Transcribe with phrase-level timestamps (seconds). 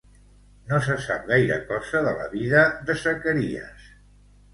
[0.69, 3.85] No se sap gaire cosa de la vida de Zacaries.